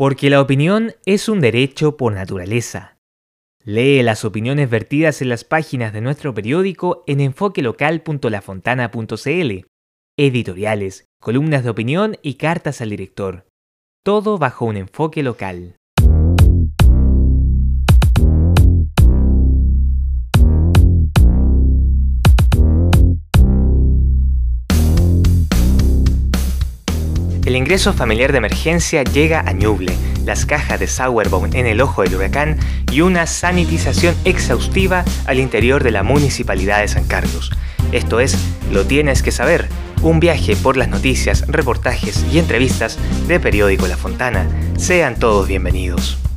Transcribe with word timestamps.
Porque 0.00 0.30
la 0.30 0.40
opinión 0.40 0.94
es 1.04 1.28
un 1.28 1.42
derecho 1.42 1.98
por 1.98 2.14
naturaleza. 2.14 2.96
Lee 3.62 4.02
las 4.02 4.24
opiniones 4.24 4.70
vertidas 4.70 5.20
en 5.20 5.28
las 5.28 5.44
páginas 5.44 5.92
de 5.92 6.00
nuestro 6.00 6.32
periódico 6.32 7.04
en 7.06 7.20
enfoquelocal.lafontana.cl. 7.20 9.66
Editoriales, 10.16 11.04
columnas 11.20 11.64
de 11.64 11.68
opinión 11.68 12.16
y 12.22 12.36
cartas 12.36 12.80
al 12.80 12.88
director. 12.88 13.46
Todo 14.02 14.38
bajo 14.38 14.64
un 14.64 14.78
enfoque 14.78 15.22
local. 15.22 15.76
El 27.50 27.56
ingreso 27.56 27.92
familiar 27.92 28.30
de 28.30 28.38
emergencia 28.38 29.02
llega 29.02 29.40
a 29.40 29.50
Ñuble, 29.50 29.92
las 30.24 30.46
cajas 30.46 30.78
de 30.78 30.86
Sauerbone 30.86 31.58
en 31.58 31.66
el 31.66 31.80
ojo 31.80 32.02
del 32.02 32.14
huracán 32.14 32.56
y 32.92 33.00
una 33.00 33.26
sanitización 33.26 34.14
exhaustiva 34.24 35.04
al 35.26 35.40
interior 35.40 35.82
de 35.82 35.90
la 35.90 36.04
municipalidad 36.04 36.78
de 36.80 36.86
San 36.86 37.08
Carlos. 37.08 37.50
Esto 37.90 38.20
es, 38.20 38.38
lo 38.70 38.86
tienes 38.86 39.24
que 39.24 39.32
saber, 39.32 39.66
un 40.00 40.20
viaje 40.20 40.54
por 40.54 40.76
las 40.76 40.90
noticias, 40.90 41.44
reportajes 41.48 42.24
y 42.32 42.38
entrevistas 42.38 42.98
de 43.26 43.40
Periódico 43.40 43.88
La 43.88 43.96
Fontana. 43.96 44.46
Sean 44.76 45.18
todos 45.18 45.48
bienvenidos. 45.48 46.29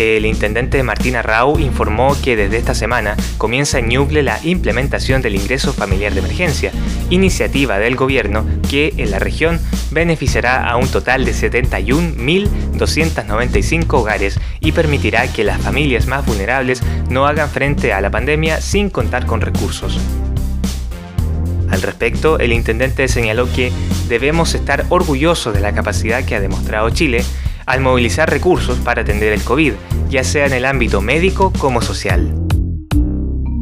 El 0.00 0.24
intendente 0.24 0.82
Martín 0.82 1.16
Arrau 1.16 1.58
informó 1.58 2.16
que 2.22 2.34
desde 2.34 2.56
esta 2.56 2.74
semana 2.74 3.14
comienza 3.36 3.78
en 3.78 3.88
Ñuble 3.88 4.22
la 4.22 4.40
implementación 4.42 5.20
del 5.20 5.36
ingreso 5.36 5.74
familiar 5.74 6.14
de 6.14 6.20
emergencia, 6.20 6.72
iniciativa 7.10 7.78
del 7.78 7.96
gobierno 7.96 8.46
que 8.70 8.94
en 8.96 9.10
la 9.10 9.18
región 9.18 9.60
beneficiará 9.90 10.70
a 10.70 10.76
un 10.76 10.88
total 10.88 11.26
de 11.26 11.32
71.295 11.32 13.92
hogares 13.92 14.40
y 14.60 14.72
permitirá 14.72 15.30
que 15.30 15.44
las 15.44 15.60
familias 15.60 16.06
más 16.06 16.24
vulnerables 16.24 16.82
no 17.10 17.26
hagan 17.26 17.50
frente 17.50 17.92
a 17.92 18.00
la 18.00 18.10
pandemia 18.10 18.62
sin 18.62 18.88
contar 18.88 19.26
con 19.26 19.42
recursos. 19.42 20.00
Al 21.70 21.82
respecto, 21.82 22.38
el 22.38 22.52
intendente 22.52 23.06
señaló 23.06 23.52
que 23.52 23.70
debemos 24.08 24.54
estar 24.54 24.86
orgullosos 24.88 25.54
de 25.54 25.60
la 25.60 25.72
capacidad 25.72 26.24
que 26.24 26.34
ha 26.34 26.40
demostrado 26.40 26.90
Chile 26.90 27.22
al 27.70 27.80
movilizar 27.80 28.28
recursos 28.28 28.78
para 28.78 29.02
atender 29.02 29.32
el 29.32 29.44
COVID, 29.44 29.74
ya 30.08 30.24
sea 30.24 30.44
en 30.44 30.52
el 30.52 30.64
ámbito 30.64 31.00
médico 31.00 31.52
como 31.56 31.80
social. 31.80 32.34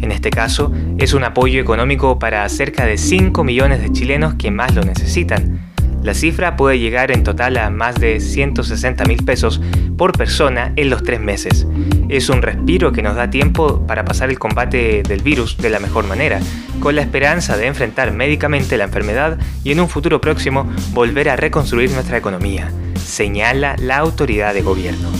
En 0.00 0.10
este 0.10 0.30
caso, 0.30 0.72
es 0.98 1.14
un 1.14 1.22
apoyo 1.22 1.60
económico 1.60 2.18
para 2.18 2.48
cerca 2.48 2.84
de 2.84 2.98
5 2.98 3.44
millones 3.44 3.80
de 3.80 3.92
chilenos 3.92 4.34
que 4.34 4.50
más 4.50 4.74
lo 4.74 4.82
necesitan. 4.82 5.70
La 6.02 6.14
cifra 6.14 6.56
puede 6.56 6.80
llegar 6.80 7.12
en 7.12 7.22
total 7.22 7.56
a 7.58 7.70
más 7.70 7.94
de 7.94 8.18
160 8.18 9.04
mil 9.04 9.22
pesos 9.24 9.60
por 9.96 10.18
persona 10.18 10.72
en 10.74 10.90
los 10.90 11.04
tres 11.04 11.20
meses. 11.20 11.68
Es 12.08 12.28
un 12.28 12.42
respiro 12.42 12.90
que 12.90 13.02
nos 13.02 13.14
da 13.14 13.30
tiempo 13.30 13.86
para 13.86 14.04
pasar 14.04 14.30
el 14.30 14.38
combate 14.40 15.04
del 15.04 15.22
virus 15.22 15.56
de 15.58 15.70
la 15.70 15.78
mejor 15.78 16.08
manera, 16.08 16.40
con 16.80 16.96
la 16.96 17.02
esperanza 17.02 17.56
de 17.56 17.68
enfrentar 17.68 18.10
médicamente 18.10 18.76
la 18.76 18.84
enfermedad 18.84 19.38
y 19.62 19.70
en 19.70 19.78
un 19.78 19.88
futuro 19.88 20.20
próximo 20.20 20.68
volver 20.90 21.28
a 21.28 21.36
reconstruir 21.36 21.92
nuestra 21.92 22.18
economía 22.18 22.72
señala 23.12 23.76
la 23.78 23.98
autoridad 23.98 24.54
de 24.54 24.62
gobierno. 24.62 25.10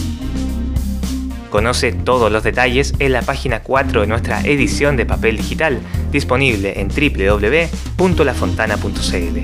Conoce 1.51 1.93
todos 1.93 2.33
los 2.33 2.43
detalles 2.43 2.95
en 2.99 3.13
la 3.13 3.21
página 3.21 3.63
4 3.63 4.01
de 4.01 4.07
nuestra 4.07 4.41
edición 4.41 4.97
de 4.97 5.05
papel 5.05 5.37
digital, 5.37 5.79
disponible 6.11 6.81
en 6.81 6.89
www.lafontana.cl. 6.89 9.41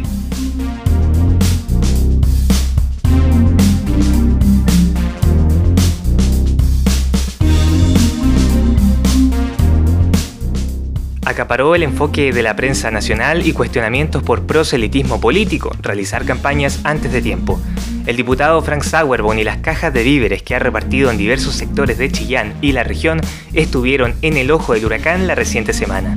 acaparó 11.25 11.75
el 11.77 11.85
enfoque 11.85 12.33
de 12.33 12.43
la 12.43 12.57
prensa 12.57 12.91
nacional 12.91 13.47
y 13.47 13.53
cuestionamientos 13.53 14.25
por 14.25 14.47
proselitismo 14.47 15.21
político, 15.21 15.71
realizar 15.83 16.25
campañas 16.25 16.81
antes 16.83 17.13
de 17.13 17.23
tiempo. 17.23 17.61
El 18.09 18.17
diputado 18.17 18.63
Frank 18.63 18.85
Sauerbon 18.85 19.39
y 19.39 19.45
las 19.45 19.59
cajas 19.59 19.93
de 19.93 20.03
víveres 20.03 20.43
que 20.43 20.55
ha 20.55 20.59
repartido 20.59 21.11
en 21.11 21.19
diversos 21.19 21.57
sectores 21.57 21.99
de 21.99 22.11
Chillán 22.11 22.55
y 22.63 22.73
la 22.73 22.83
región 22.83 23.21
estuvieron 23.53 24.15
en 24.23 24.39
el 24.39 24.51
ojo 24.51 24.73
del 24.73 24.87
huracán 24.87 25.27
la 25.27 25.35
reciente 25.35 25.75
semana. 25.75 26.17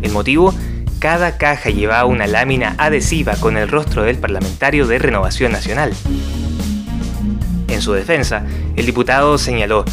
El 0.00 0.12
motivo, 0.12 0.54
cada 1.00 1.38
caja 1.38 1.70
llevaba 1.70 2.04
una 2.04 2.28
lámina 2.28 2.76
adhesiva 2.78 3.34
con 3.34 3.56
el 3.56 3.66
rostro 3.66 4.04
del 4.04 4.16
parlamentario 4.16 4.86
de 4.86 5.00
Renovación 5.00 5.50
Nacional. 5.50 5.92
En 7.66 7.82
su 7.82 7.92
defensa, 7.92 8.46
el 8.76 8.86
diputado 8.86 9.36
señaló, 9.38 9.84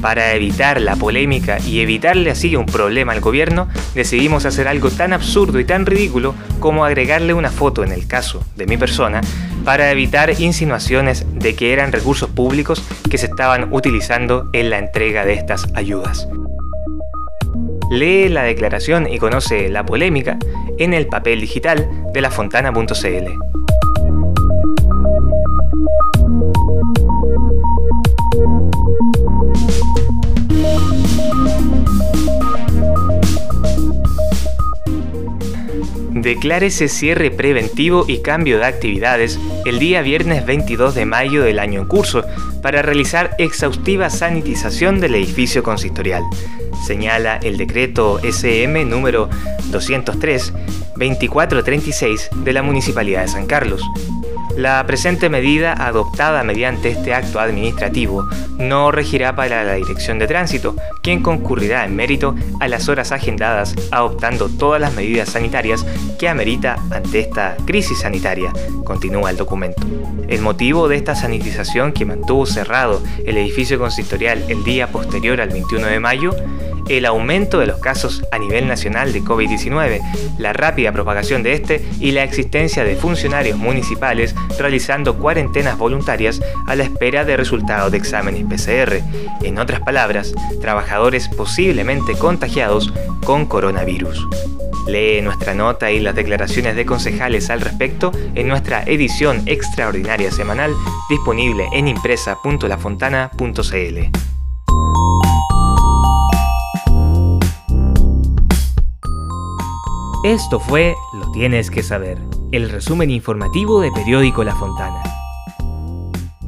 para 0.00 0.32
evitar 0.32 0.80
la 0.80 0.96
polémica 0.96 1.58
y 1.58 1.80
evitarle 1.80 2.30
así 2.30 2.56
un 2.56 2.64
problema 2.64 3.12
al 3.12 3.20
gobierno, 3.20 3.68
decidimos 3.94 4.46
hacer 4.46 4.68
algo 4.68 4.90
tan 4.90 5.12
absurdo 5.12 5.60
y 5.60 5.66
tan 5.66 5.84
ridículo 5.84 6.34
como 6.60 6.86
agregarle 6.86 7.34
una 7.34 7.50
foto 7.50 7.84
en 7.84 7.92
el 7.92 8.06
caso 8.06 8.42
de 8.56 8.66
mi 8.66 8.78
persona 8.78 9.20
para 9.68 9.90
evitar 9.90 10.40
insinuaciones 10.40 11.26
de 11.30 11.54
que 11.54 11.74
eran 11.74 11.92
recursos 11.92 12.30
públicos 12.30 12.82
que 13.10 13.18
se 13.18 13.26
estaban 13.26 13.70
utilizando 13.70 14.48
en 14.54 14.70
la 14.70 14.78
entrega 14.78 15.26
de 15.26 15.34
estas 15.34 15.66
ayudas. 15.74 16.26
Lee 17.90 18.30
la 18.30 18.44
declaración 18.44 19.06
y 19.06 19.18
conoce 19.18 19.68
la 19.68 19.84
polémica 19.84 20.38
en 20.78 20.94
el 20.94 21.06
papel 21.06 21.42
digital 21.42 21.86
de 22.14 22.22
lafontana.cl. 36.28 36.28
Declárese 36.28 36.88
cierre 36.88 37.30
preventivo 37.30 38.04
y 38.06 38.18
cambio 38.18 38.58
de 38.58 38.66
actividades 38.66 39.40
el 39.64 39.78
día 39.78 40.02
viernes 40.02 40.44
22 40.44 40.94
de 40.94 41.06
mayo 41.06 41.42
del 41.42 41.58
año 41.58 41.80
en 41.80 41.88
curso 41.88 42.22
para 42.60 42.82
realizar 42.82 43.34
exhaustiva 43.38 44.10
sanitización 44.10 45.00
del 45.00 45.14
edificio 45.14 45.62
consistorial. 45.62 46.22
Señala 46.86 47.38
el 47.42 47.56
decreto 47.56 48.20
SM 48.22 48.84
número 48.84 49.30
203-2436 49.70 52.28
de 52.44 52.52
la 52.52 52.62
Municipalidad 52.62 53.22
de 53.22 53.28
San 53.28 53.46
Carlos. 53.46 53.80
La 54.58 54.84
presente 54.88 55.28
medida, 55.28 55.72
adoptada 55.72 56.42
mediante 56.42 56.88
este 56.88 57.14
acto 57.14 57.38
administrativo, 57.38 58.28
no 58.58 58.90
regirá 58.90 59.36
para 59.36 59.62
la 59.62 59.74
Dirección 59.74 60.18
de 60.18 60.26
Tránsito, 60.26 60.74
quien 61.00 61.22
concurrirá 61.22 61.84
en 61.84 61.94
mérito 61.94 62.34
a 62.58 62.66
las 62.66 62.88
horas 62.88 63.12
agendadas, 63.12 63.76
adoptando 63.92 64.48
todas 64.48 64.80
las 64.80 64.96
medidas 64.96 65.28
sanitarias 65.28 65.86
que 66.18 66.28
amerita 66.28 66.74
ante 66.90 67.20
esta 67.20 67.56
crisis 67.66 68.00
sanitaria, 68.00 68.52
continúa 68.82 69.30
el 69.30 69.36
documento. 69.36 69.80
El 70.26 70.40
motivo 70.40 70.88
de 70.88 70.96
esta 70.96 71.14
sanitización 71.14 71.92
que 71.92 72.04
mantuvo 72.04 72.44
cerrado 72.44 73.00
el 73.24 73.36
edificio 73.36 73.78
consistorial 73.78 74.44
el 74.48 74.64
día 74.64 74.88
posterior 74.88 75.40
al 75.40 75.50
21 75.50 75.86
de 75.86 76.00
mayo 76.00 76.34
el 76.88 77.06
aumento 77.06 77.58
de 77.58 77.66
los 77.66 77.78
casos 77.78 78.22
a 78.32 78.38
nivel 78.38 78.66
nacional 78.66 79.12
de 79.12 79.22
COVID-19, 79.22 80.00
la 80.38 80.52
rápida 80.52 80.92
propagación 80.92 81.42
de 81.42 81.54
este 81.54 81.84
y 82.00 82.12
la 82.12 82.24
existencia 82.24 82.84
de 82.84 82.96
funcionarios 82.96 83.58
municipales 83.58 84.34
realizando 84.58 85.16
cuarentenas 85.16 85.78
voluntarias 85.78 86.40
a 86.66 86.74
la 86.74 86.84
espera 86.84 87.24
de 87.24 87.36
resultados 87.36 87.92
de 87.92 87.98
exámenes 87.98 88.44
PCR. 88.44 89.02
En 89.42 89.58
otras 89.58 89.80
palabras, 89.80 90.32
trabajadores 90.60 91.28
posiblemente 91.28 92.14
contagiados 92.14 92.92
con 93.24 93.46
coronavirus. 93.46 94.26
Lee 94.86 95.20
nuestra 95.20 95.54
nota 95.54 95.90
y 95.90 96.00
las 96.00 96.14
declaraciones 96.14 96.74
de 96.74 96.86
concejales 96.86 97.50
al 97.50 97.60
respecto 97.60 98.10
en 98.34 98.48
nuestra 98.48 98.82
edición 98.84 99.42
extraordinaria 99.46 100.30
semanal 100.30 100.72
disponible 101.10 101.68
en 101.72 101.88
impresa.lafontana.cl. 101.88 104.27
Esto 110.24 110.58
fue 110.58 110.96
Lo 111.12 111.30
tienes 111.30 111.70
que 111.70 111.84
saber, 111.84 112.18
el 112.50 112.70
resumen 112.70 113.08
informativo 113.08 113.80
de 113.80 113.92
Periódico 113.92 114.42
La 114.42 114.56
Fontana. 114.56 115.00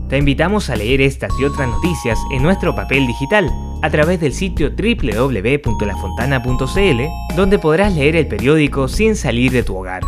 Te 0.09 0.19
invitamos 0.19 0.71
a 0.71 0.77
leer 0.77 1.01
estas 1.01 1.33
y 1.39 1.45
otras 1.45 1.69
noticias 1.69 2.19
en 2.33 2.43
nuestro 2.43 2.75
papel 2.75 3.07
digital 3.07 3.49
a 3.83 3.91
través 3.91 4.19
del 4.19 4.33
sitio 4.33 4.71
www.lafontana.cl, 4.71 7.37
donde 7.37 7.61
podrás 7.61 7.95
leer 7.95 8.17
el 8.17 8.27
periódico 8.27 8.89
sin 8.89 9.15
salir 9.15 9.53
de 9.53 9.63
tu 9.63 9.77
hogar. 9.77 10.03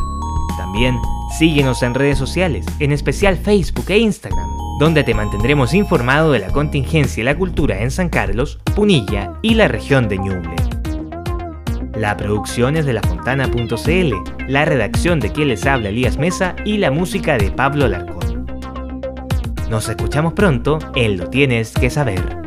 También 0.56 0.98
síguenos 1.38 1.84
en 1.84 1.94
redes 1.94 2.18
sociales, 2.18 2.66
en 2.80 2.90
especial 2.90 3.36
Facebook 3.36 3.88
e 3.90 3.98
Instagram, 3.98 4.50
donde 4.80 5.04
te 5.04 5.14
mantendremos 5.14 5.72
informado 5.72 6.32
de 6.32 6.40
la 6.40 6.48
contingencia 6.48 7.20
y 7.20 7.24
la 7.24 7.38
cultura 7.38 7.80
en 7.80 7.92
San 7.92 8.08
Carlos, 8.08 8.58
Punilla 8.74 9.34
y 9.40 9.54
la 9.54 9.68
región 9.68 10.08
de 10.08 10.18
Ñuble. 10.18 10.71
La 12.02 12.16
producción 12.16 12.76
es 12.76 12.84
de 12.84 12.94
lafontana.cl, 12.94 14.48
la 14.48 14.64
redacción 14.64 15.20
de 15.20 15.30
quien 15.30 15.46
les 15.46 15.64
habla 15.66 15.90
Elías 15.90 16.18
Mesa 16.18 16.56
y 16.64 16.78
la 16.78 16.90
música 16.90 17.38
de 17.38 17.52
Pablo 17.52 17.86
Larcón. 17.86 18.44
Nos 19.70 19.88
escuchamos 19.88 20.32
pronto 20.32 20.80
en 20.96 21.16
Lo 21.16 21.28
Tienes 21.28 21.70
que 21.70 21.90
Saber. 21.90 22.42